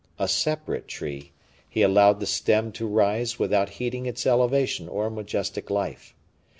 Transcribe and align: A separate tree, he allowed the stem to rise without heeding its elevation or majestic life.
A 0.17 0.27
separate 0.27 0.87
tree, 0.87 1.31
he 1.69 1.83
allowed 1.83 2.19
the 2.21 2.25
stem 2.25 2.71
to 2.71 2.87
rise 2.87 3.37
without 3.37 3.69
heeding 3.77 4.07
its 4.07 4.25
elevation 4.25 4.89
or 4.89 5.11
majestic 5.11 5.69
life. 5.69 6.15